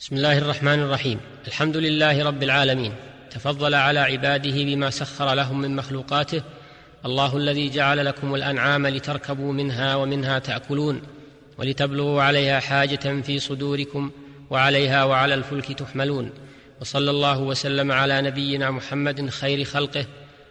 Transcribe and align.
بسم 0.00 0.16
الله 0.16 0.38
الرحمن 0.38 0.82
الرحيم. 0.82 1.20
الحمد 1.46 1.76
لله 1.76 2.24
رب 2.24 2.42
العالمين. 2.42 2.92
تفضل 3.30 3.74
على 3.74 4.00
عباده 4.00 4.50
بما 4.50 4.90
سخر 4.90 5.34
لهم 5.34 5.60
من 5.60 5.76
مخلوقاته. 5.76 6.42
الله 7.06 7.36
الذي 7.36 7.70
جعل 7.70 8.04
لكم 8.04 8.34
الأنعام 8.34 8.86
لتركبوا 8.86 9.52
منها 9.52 9.94
ومنها 9.94 10.38
تأكلون. 10.38 11.02
ولتبلغوا 11.58 12.22
عليها 12.22 12.60
حاجة 12.60 13.20
في 13.20 13.38
صدوركم 13.38 14.10
وعليها 14.50 15.04
وعلى 15.04 15.34
الفلك 15.34 15.72
تحملون. 15.72 16.30
وصلى 16.80 17.10
الله 17.10 17.38
وسلم 17.38 17.92
على 17.92 18.22
نبينا 18.22 18.70
محمد 18.70 19.30
خير 19.30 19.64
خلقه 19.64 20.06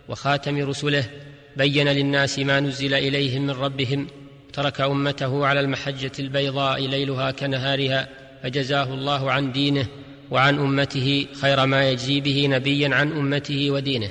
وخاتم 0.09 0.69
رسله. 0.69 1.03
بين 1.57 1.87
للناس 1.87 2.39
ما 2.39 2.59
نزل 2.59 2.93
إليهم 2.93 3.41
من 3.41 3.51
ربهم. 3.53 4.07
ترك 4.53 4.81
أمته 4.81 5.45
على 5.45 5.59
المحجة 5.59 6.11
البيضاء 6.19 6.87
ليلها 6.87 7.31
كنهارها. 7.31 8.24
فجزاه 8.45 8.93
الله 8.93 9.31
عن 9.31 9.51
دينه 9.51 9.87
وعن 10.31 10.59
أمته 10.59 11.25
خير 11.41 11.65
ما 11.65 11.89
يجزي 11.89 12.21
به 12.21 12.47
نبيا 12.47 12.95
عن 12.95 13.11
أمته 13.11 13.71
ودينه. 13.71 14.09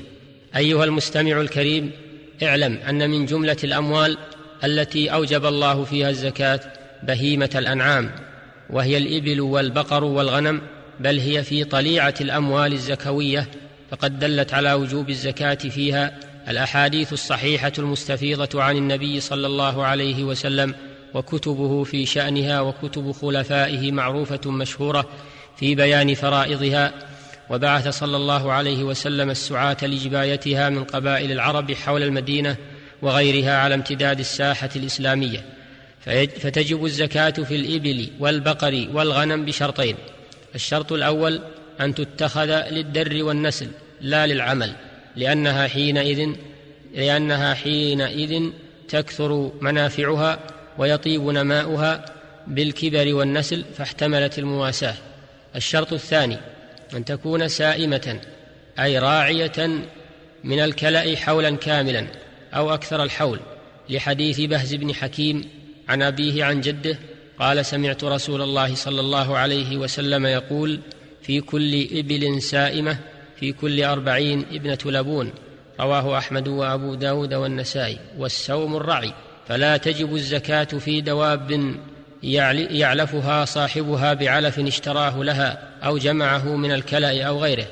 أيها 0.57 0.85
المستمع 0.85 1.41
الكريم 1.41 1.91
اعلم 2.43 2.79
أن 2.89 3.11
من 3.11 3.27
جملة 3.27 3.57
الأموال 3.65 4.19
التي 4.65 5.13
أوجب 5.13 5.47
الله 5.47 5.85
فيها 5.85 6.11
الزكاة 6.11 6.61
بهيمة 7.03 7.51
الأنعام 7.55 8.11
وهي 8.71 8.97
الإبل 8.97 9.41
والبقر 9.41 10.05
والغنم 10.05 10.61
بل 11.01 11.19
هي 11.19 11.43
في 11.43 11.65
طليعة 11.65 12.15
الأموال 12.21 12.73
الزكوية 12.73 13.49
فقد 13.91 14.19
دلت 14.19 14.55
على 14.55 14.73
وجوب 14.73 15.11
الزكاة 15.11 15.55
فيها 15.55 16.19
الأحاديث 16.49 17.13
الصحيحة 17.13 17.73
المستفيضة 17.79 18.63
عن 18.63 18.77
النبي 18.77 19.21
صلى 19.21 19.47
الله 19.47 19.85
عليه 19.85 20.25
وسلم 20.25 20.75
وكتبه 21.15 21.85
في 21.85 22.07
شأنها 22.07 22.61
وكتب 22.61 23.13
خلفائه 23.13 23.93
معروفة 23.93 24.51
مشهورة 24.51 25.09
في 25.57 25.75
بيان 25.75 26.15
فرائضها 26.15 26.93
وبعث 27.51 27.89
صلى 27.89 28.17
الله 28.17 28.53
عليه 28.53 28.85
وسلم 28.85 29.31
السعاة 29.31 29.77
لجبايتها 29.83 30.71
من 30.71 30.85
قبائل 30.85 31.33
العرب 31.33 31.73
حول 31.73 32.03
المدينة 32.03 32.57
وغيرها 33.03 33.59
على 33.59 33.75
امتداد 33.75 34.19
الساحة 34.19 34.71
الإسلامية. 34.77 35.45
فتجب 36.41 36.85
الزكاة 36.85 37.31
في 37.31 37.57
الإبل 37.57 38.09
والبقر 38.21 38.89
والغنم 38.93 39.45
بشرطين 39.45 39.97
الشرط 40.55 40.93
الأول 40.93 41.41
أن 41.81 41.95
تتخذ 41.95 42.69
للدر 42.71 43.25
والنسل 43.25 43.69
لا 44.01 44.27
للعمل 44.27 44.73
لأنها 45.17 45.69
حينئذ 45.69 46.29
لأنها 46.95 47.55
حينئذ 47.55 48.43
تكثر 48.89 49.53
منافعها 49.61 50.39
ويطيب 50.79 51.23
نماؤها 51.23 52.05
بالكبر 52.47 53.15
والنسل 53.15 53.65
فاحتملت 53.77 54.39
المواساة. 54.39 54.95
الشرط 55.57 55.93
الثاني 55.93 56.39
أن 56.95 57.05
تكون 57.05 57.49
سائمة 57.49 58.21
أي 58.79 58.99
راعية 58.99 59.69
من 60.45 60.61
الكلأ 60.61 61.17
حولا 61.17 61.57
كاملا 61.57 62.07
أو 62.55 62.75
أكثر 62.75 63.03
الحول. 63.03 63.41
لحديث 63.91 64.41
بهز 64.41 64.75
بن 64.75 64.95
حكيم 64.95 65.45
عن 65.89 66.03
أبيه 66.03 66.45
عن 66.45 66.61
جده 66.61 66.99
قال 67.39 67.67
سمعت 67.67 68.05
رسول 68.05 68.43
الله 68.43 68.75
صلى 68.75 69.01
الله 69.01 69.37
عليه 69.39 69.77
وسلم 69.77 70.27
يقول 70.27 70.81
في 71.23 71.41
كل 71.41 71.89
إبل 71.93 72.43
سائمة 72.43 72.99
في 73.37 73.53
كل 73.53 73.85
أربعين 73.85 74.47
ابنة 74.53 74.79
لبون 74.85 75.33
رواه 75.81 76.19
أحمد 76.19 76.49
وأبو 76.49 76.95
داود 76.95 77.35
والنسائي. 77.35 77.99
والسوم 78.19 78.77
الرعي. 78.77 79.13
فلا 79.49 79.77
تجب 79.77 80.15
الزكاة 80.15 80.65
في 80.65 81.01
دواب 81.01 81.77
يعلفها 82.23 83.45
صاحبها 83.45 84.15
بعلف 84.15 84.59
اشتراه 84.59 85.25
لها 85.25 85.63
أو 85.85 85.99
جمعه 85.99 86.57
من 86.57 86.73
الكلا 86.73 87.23
أو 87.23 87.43
غيره. 87.43 87.67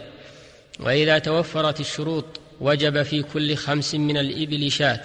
وإذا 0.80 1.18
توفرت 1.18 1.80
الشروط 1.80 2.40
وجب 2.60 3.02
في 3.02 3.22
كل 3.22 3.56
خمس 3.56 3.94
من 3.94 4.16
الإبل 4.16 4.70
شاة 4.70 5.00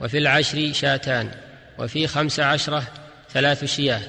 وفي 0.00 0.18
العشر 0.18 0.72
شاتان 0.72 1.30
وفي 1.78 2.06
خمس 2.06 2.40
عشرة 2.40 2.82
ثلاث 3.32 3.64
شياه 3.64 4.00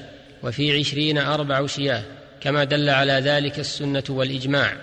وفي 0.42 0.78
عشرين 0.78 1.18
أربع 1.18 1.66
شياه 1.66 2.02
كما 2.40 2.64
دل 2.64 2.88
على 2.90 3.12
ذلك 3.12 3.58
السنة 3.58 4.04
والإجماع. 4.08 4.76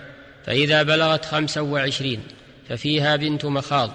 فإذا 0.46 0.82
بلغت 0.82 1.24
خمسا 1.24 1.60
وعشرين 1.60 2.20
ففيها 2.68 3.16
بنت 3.16 3.44
مخاض 3.44 3.92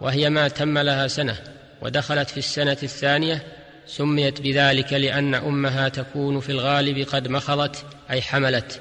وهي 0.00 0.30
ما 0.30 0.48
تم 0.48 0.78
لها 0.78 1.08
سنة. 1.08 1.51
ودخلت 1.82 2.30
في 2.30 2.38
السنة 2.38 2.76
الثانية 2.82 3.42
سميت 3.86 4.40
بذلك 4.40 4.92
لأن 4.92 5.34
أمها 5.34 5.88
تكون 5.88 6.40
في 6.40 6.52
الغالب 6.52 7.06
قد 7.08 7.28
مخضت 7.28 7.84
أي 8.10 8.22
حملت. 8.22 8.80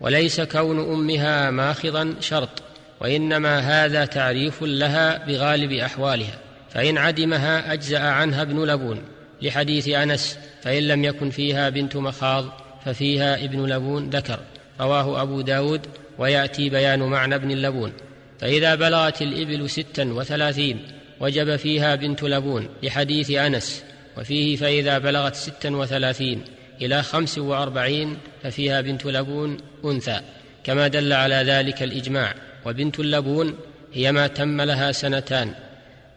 وليس 0.00 0.40
كون 0.40 0.78
أمها 0.78 1.50
ماخضا 1.50 2.14
شرط 2.20 2.62
وإنما 3.00 3.58
هذا 3.58 4.04
تعريف 4.04 4.62
لها 4.62 5.26
بغالب 5.26 5.72
أحوالها. 5.72 6.38
فإن 6.70 6.98
عدمها 6.98 7.72
أجزأ 7.72 8.00
عنها 8.00 8.42
ابن 8.42 8.64
لبون. 8.64 9.02
لحديث 9.42 9.88
أنس 9.88 10.38
فإن 10.62 10.82
لم 10.82 11.04
يكن 11.04 11.30
فيها 11.30 11.68
بنت 11.68 11.96
مخاض 11.96 12.44
ففيها 12.84 13.44
ابن 13.44 13.66
لبون 13.66 14.10
ذكر. 14.10 14.38
رواه 14.80 15.22
أبو 15.22 15.40
داود 15.40 15.86
ويأتي 16.18 16.70
بيان 16.70 17.02
معنى 17.02 17.34
ابن 17.34 17.50
اللبون 17.50 17.92
فإذا 18.40 18.74
بلغت 18.74 19.22
الإبل 19.22 19.70
ستا 19.70 20.04
وثلاثين 20.04 20.99
وجب 21.20 21.56
فيها 21.56 21.94
بنت 21.94 22.22
لبون 22.22 22.68
لحديث 22.82 23.30
أنس 23.30 23.84
وفيه 24.18 24.56
فإذا 24.56 24.98
بلغت 24.98 25.34
ستا 25.34 25.70
وثلاثين 25.70 26.44
إلى 26.82 27.02
خمس 27.02 27.38
وأربعين 27.38 28.18
ففيها 28.42 28.80
بنت 28.80 29.06
لبون 29.06 29.56
أنثى 29.84 30.20
كما 30.64 30.88
دل 30.88 31.12
على 31.12 31.34
ذلك 31.34 31.82
الإجماع 31.82 32.34
وبنت 32.66 33.00
اللبون 33.00 33.58
هي 33.92 34.12
ما 34.12 34.26
تم 34.26 34.60
لها 34.60 34.92
سنتان. 34.92 35.54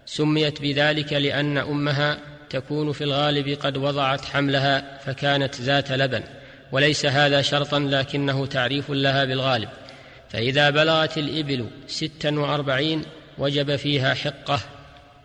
سميت 0.06 0.62
بذلك 0.62 1.14
لأن 1.14 1.58
أمها 1.58 2.20
تكون 2.50 2.92
في 2.92 3.04
الغالب 3.04 3.58
قد 3.62 3.78
وضعت 3.78 4.26
حملها 4.26 5.00
فكانت 5.06 5.62
ذات 5.62 5.92
لبن 5.92 6.24
وليس 6.72 7.06
هذا 7.06 7.42
شرطا 7.42 7.80
لكنه 7.80 8.46
تعريف 8.46 8.92
لها 8.92 9.26
بالغالب. 9.26 9.70
فإذا 10.30 10.70
بلغت 10.70 11.18
الإبل 11.18 11.68
ستا 11.88 12.40
وأربعين 12.40 13.04
وجب 13.38 13.76
فيها 13.76 14.14
حقه 14.14 14.60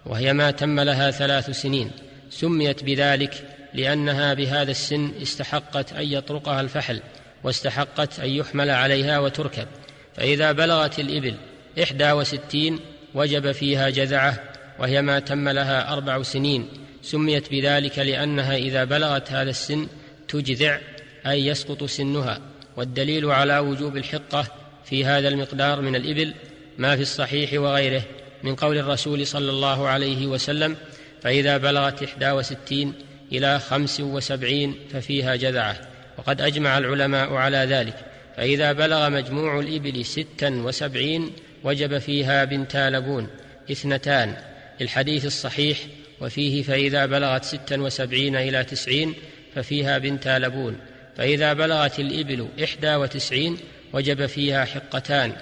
وهي 0.07 0.33
ما 0.33 0.51
تم 0.51 0.81
لها 0.81 1.11
ثلاث 1.11 1.51
سنين 1.51 1.91
سميت 2.31 2.85
بذلك 2.85 3.45
لأنها 3.75 4.35
بهذا 4.35 4.71
السن 4.71 5.13
استحقت 5.23 5.93
أن 5.93 6.07
يطرقها 6.13 6.61
الفحل 6.61 7.01
واستحقت 7.45 8.21
أن 8.21 8.29
يحمل 8.29 8.71
عليها 8.71 9.19
وتركب. 9.19 9.67
فإذا 10.15 10.53
بلغت 10.53 10.99
الإبل 10.99 11.35
إحدى 11.83 12.13
وستين 12.13 12.79
وجب 13.15 13.53
فيها 13.53 13.91
جذعه 13.91 14.43
وهي 14.79 15.03
ما 15.03 15.19
تم 15.19 15.49
لها 15.49 15.93
أربع 15.93 16.23
سنين 16.23 16.69
سميت 17.03 17.51
بذلك 17.51 17.99
لأنها 17.99 18.57
إذا 18.57 18.85
بلغت 18.85 19.33
هذا 19.33 19.51
السن 19.51 19.87
تجذع 20.29 20.79
أي 21.27 21.47
يسقط 21.47 21.85
سنها. 21.85 22.41
والدليل 22.77 23.31
على 23.31 23.59
وجوب 23.59 23.97
الحقة 23.97 24.47
في 24.85 25.05
هذا 25.05 25.29
المقدار 25.29 25.81
من 25.81 25.97
الإبل 25.97 26.35
ما 26.79 26.97
في 26.97 27.03
الصحيح 27.03 27.53
وغيره. 27.53 28.03
من 28.43 28.55
قول 28.55 28.79
الرسول 28.79 29.27
صلى 29.27 29.51
الله 29.51 29.89
عليه 29.89 30.27
وسلم 30.27 30.77
فإذا 31.23 31.57
بلغت 31.57 32.03
إحدى 32.03 32.31
وستين 32.31 32.93
إلى 33.33 33.59
خمس 33.59 34.01
وسبعين 34.01 34.75
ففيها 34.93 35.37
جذعة. 35.37 35.77
وقد 36.19 36.41
أجمع 36.41 36.79
العلماء 36.79 37.35
على 37.35 37.57
ذلك. 37.57 37.95
فإذا 38.37 38.73
بلغ 38.73 39.11
مجموع 39.11 39.61
الإبل 39.61 40.05
ستا 40.05 40.49
وسبعين 40.49 41.33
وجب 41.65 41.99
فيها 41.99 42.45
بنتا 42.45 42.91
لبون 42.91 43.29
اثنتان 43.71 44.37
للحديث 44.81 45.27
الصحيح 45.27 45.79
وفيه 46.21 46.63
فإذا 46.63 47.07
بلغت 47.07 47.45
ستا 47.45 47.77
وسبعين 47.77 48.37
إلى 48.37 48.65
تسعين 48.65 49.15
ففيها 49.55 49.99
بنتا 49.99 50.39
لبون. 50.39 50.77
فإذا 51.17 51.53
بلغت 51.53 52.01
الإبل 52.01 52.49
إحدى 52.65 52.95
وتسعين 52.95 53.57
وجب 53.93 54.27
فيها 54.27 54.65
حقتان. 54.65 55.33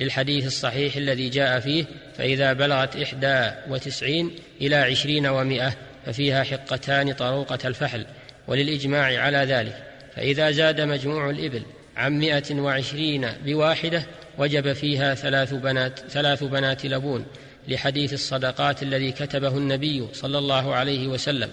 للحديث 0.00 0.46
الصحيح 0.46 0.96
الذي 0.96 1.28
جاء 1.28 1.60
فيه 1.60 1.84
فإذا 2.18 2.52
بلغت 2.52 2.96
إحدى 2.96 3.50
وتسعين 3.68 4.30
إلى 4.60 4.76
عشرين 4.76 5.26
ومائة 5.26 5.72
ففيها 6.06 6.42
حقتان 6.42 7.12
طروقة 7.12 7.58
الفحل 7.64 8.06
وللإجماع 8.48 9.22
على 9.22 9.38
ذلك. 9.38 9.82
فإذا 10.16 10.50
زاد 10.50 10.80
مجموع 10.80 11.30
الإبل 11.30 11.62
عن 11.96 12.18
مائة 12.18 12.54
وعشرين 12.54 13.28
بواحدة 13.44 14.06
وجب 14.38 14.72
فيها 14.72 15.14
ثلاث 15.14 15.54
بنات 15.54 15.98
ثلاث 15.98 16.44
بنات 16.44 16.86
لبون 16.86 17.26
لحديث 17.68 18.12
الصدقات 18.12 18.82
الذي 18.82 19.12
كتبه 19.12 19.56
النبي 19.56 20.08
صلى 20.12 20.38
الله 20.38 20.74
عليه 20.74 21.08
وسلم. 21.08 21.50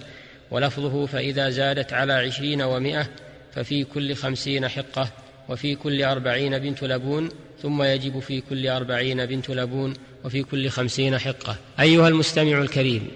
ولفظه 0.50 1.06
فإذا 1.06 1.50
زادت 1.50 1.92
على 1.92 2.12
عشرين 2.12 2.62
ومائة 2.62 3.08
ففي 3.54 3.84
كل 3.84 4.14
خمسين 4.14 4.68
حقة 4.68 5.08
وفي 5.48 5.74
كل 5.74 6.02
أربعين 6.02 6.58
بنت 6.58 6.84
لبون 6.84 7.28
ثم 7.62 7.82
يجب 7.82 8.18
في 8.18 8.40
كل 8.40 8.68
أربعين 8.68 9.26
بنت 9.26 9.50
لبون 9.50 9.94
وفي 10.24 10.42
كل 10.42 10.68
خمسين 10.68 11.18
حقة. 11.18 11.56
أيها 11.80 12.08
المستمع 12.08 12.60
الكريم 12.60 13.08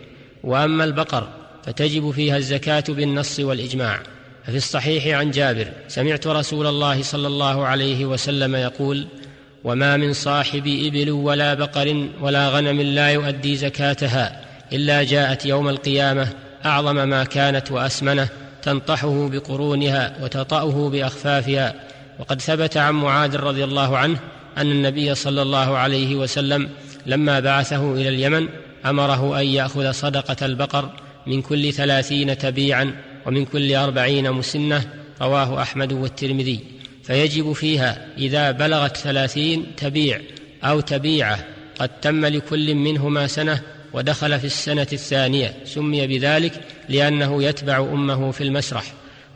وأما 0.44 0.84
البقر 0.84 1.28
فتجب 1.64 2.10
فيها 2.10 2.36
الزكاة 2.36 2.84
بالنص 2.88 3.40
والإجماع. 3.40 4.02
ففي 4.46 4.56
الصحيح 4.56 5.18
عن 5.18 5.30
جابر 5.30 5.68
سمعت 5.88 6.26
رسول 6.26 6.66
الله 6.66 7.02
صلى 7.02 7.26
الله 7.26 7.66
عليه 7.66 8.04
وسلم 8.04 8.56
يقول 8.56 9.06
وما 9.64 9.96
من 9.96 10.12
صاحب 10.12 10.66
إبل 10.66 11.10
ولا 11.10 11.54
بقر 11.54 12.08
ولا 12.20 12.48
غنم 12.48 12.80
لا 12.80 13.10
يؤدي 13.10 13.56
زكاتها 13.56 14.44
إلا 14.72 15.02
جاءت 15.02 15.46
يوم 15.46 15.68
القيامة 15.68 16.28
أعظم 16.64 17.08
ما 17.08 17.24
كانت 17.24 17.70
وأسمنه 17.70 18.28
تنطحه 18.62 19.28
بقرونها 19.28 20.16
وتطأه 20.22 20.90
بأخفافها 20.90 21.74
وقد 22.22 22.40
ثبت 22.40 22.76
عن 22.76 22.94
معاذ 22.94 23.36
رضي 23.36 23.64
الله 23.64 23.98
عنه 23.98 24.18
أن 24.58 24.70
النبي 24.70 25.14
صلى 25.14 25.42
الله 25.42 25.76
عليه 25.76 26.14
وسلم 26.16 26.68
لما 27.06 27.40
بعثه 27.40 27.94
إلى 27.94 28.08
اليمن 28.08 28.48
أمره 28.86 29.40
أن 29.40 29.46
يأخذ 29.46 29.92
صدقة 29.92 30.46
البقر 30.46 30.90
من 31.26 31.42
كل 31.42 31.72
ثلاثين 31.72 32.38
تبيعا 32.38 32.94
ومن 33.26 33.44
كل 33.44 33.74
أربعين 33.74 34.32
مسنة 34.32 34.84
رواه 35.22 35.62
أحمد 35.62 35.92
والترمذي. 35.92 36.60
فيجب 37.02 37.52
فيها 37.52 38.06
إذا 38.18 38.50
بلغت 38.50 38.96
ثلاثين 38.96 39.66
تبيع 39.76 40.20
أو 40.64 40.80
تبيعة 40.80 41.38
قد 41.78 41.88
تم 42.00 42.26
لكل 42.26 42.74
منهما 42.74 43.26
سنة 43.26 43.60
ودخل 43.92 44.40
في 44.40 44.46
السنة 44.46 44.86
الثانية. 44.92 45.54
سمي 45.64 46.06
بذلك 46.06 46.52
لأنه 46.88 47.42
يتبع 47.42 47.78
أمه 47.78 48.30
في 48.30 48.44
المسرح. 48.44 48.84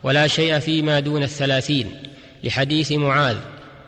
ولا 0.03 0.27
شيء 0.27 0.59
فيما 0.59 0.99
دون 0.99 1.23
الثلاثين. 1.23 2.06
لحديث 2.43 2.91
معاذ 2.91 3.35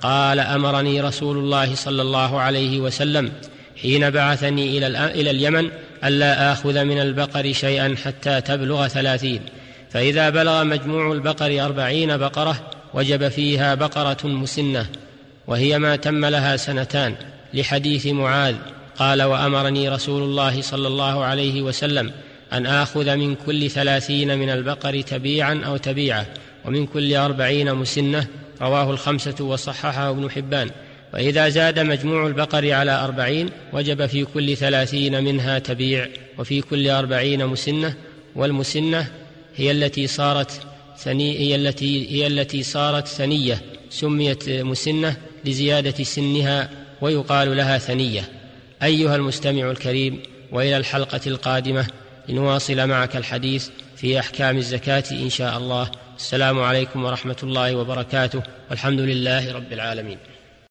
قال 0.02 0.40
أمرني 0.40 1.02
رسول 1.02 1.38
الله 1.38 1.76
صلى 1.76 2.02
الله 2.02 2.40
عليه 2.40 2.80
وسلم 2.80 3.32
حين 3.82 4.10
بعثني 4.10 4.78
إلى 4.78 5.32
اليمن 5.32 5.70
ألا 6.04 6.52
آخذ 6.52 6.84
من 6.84 7.00
البقر 7.00 7.54
شيئا 7.54 7.96
حتى 8.06 8.42
تبلغ 8.42 8.88
ثلاثين. 8.88 9.42
فإذا 9.90 10.30
بلغ 10.30 10.64
مجموع 10.64 11.12
البقر 11.12 11.66
أربعين 11.66 12.18
بقرة 12.18 12.72
وجب 12.94 13.28
فيها 13.28 13.76
بقرة 13.76 14.28
مسنة 14.28 14.86
وهي 15.48 15.80
ما 15.80 15.96
تم 15.96 16.26
لها 16.26 16.58
سنتان 16.58 17.16
لحديث 17.54 18.08
معاذ 18.08 18.56
قال 18.98 19.24
وأمرني 19.24 19.90
رسول 19.90 20.24
الله 20.24 20.62
صلى 20.62 20.88
الله 20.88 21.24
عليه 21.24 21.62
وسلم 21.62 22.12
أن 22.54 22.66
آخذ 22.66 23.16
من 23.16 23.36
كل 23.36 23.70
ثلاثين 23.70 24.40
من 24.40 24.50
البقر 24.50 25.02
تبيعا 25.02 25.62
أو 25.66 25.78
تبيعة. 25.78 26.26
ومن 26.66 26.86
كل 26.86 27.16
أربعين 27.16 27.76
مسنة 27.76 28.28
رواه 28.62 28.92
الخمسة 28.92 29.46
وصححه 29.46 30.10
ابن 30.10 30.32
حبان. 30.32 30.70
وإذا 31.14 31.50
زاد 31.50 31.80
مجموع 31.80 32.28
البقر 32.28 32.72
على 32.72 32.92
أربعين 32.92 33.50
وجب 33.74 34.06
في 34.06 34.26
كل 34.26 34.58
ثلاثين 34.58 35.24
منها 35.24 35.60
تبيع 35.60 36.08
وفي 36.38 36.62
كل 36.62 36.90
أربعين 36.90 37.46
مسنة. 37.46 37.94
والمسنة 38.36 39.08
هي 39.56 39.72
التي 39.72 40.08
صارت 40.08 40.62
ثني 40.98 41.40
هي 41.40 41.56
التي 41.56 42.12
هي 42.12 42.28
التي 42.28 42.64
صارت 42.64 43.08
ثنية 43.08 43.62
سميت 43.90 44.50
مسنة 44.50 45.18
لزيادة 45.46 46.04
سنها 46.04 46.70
ويقال 47.02 47.58
لها 47.58 47.78
ثنية. 47.78 48.30
أيها 48.84 49.16
المستمع 49.16 49.72
الكريم 49.72 50.20
وإلى 50.52 50.78
الحلقة 50.78 51.22
القادمة 51.28 51.88
لنواصل 52.30 52.88
معك 52.88 53.16
الحديث 53.16 53.70
في 53.96 54.20
أحكام 54.20 54.58
الزكاة 54.58 55.04
إن 55.12 55.30
شاء 55.30 55.58
الله. 55.58 55.92
السلام 56.20 56.60
عليكم 56.60 57.06
ورحمة 57.06 57.36
الله 57.44 57.76
وبركاته 57.76 58.44
والحمد 58.70 59.00
لله 59.00 59.54
رب 59.54 59.72
العالمين. 59.74 60.18